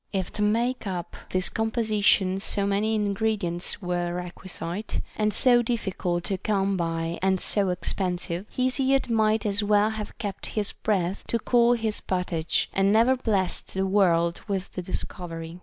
[0.11, 6.23] If to make up this composi tion so many ingredients were requisite, and so difficult
[6.23, 11.37] to come by and so expensive, Hesiod might as well have kept his breath to
[11.37, 15.59] cool his pottage, and never blessed the world with the discovery.